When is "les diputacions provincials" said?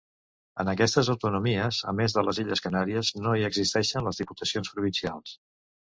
4.11-5.41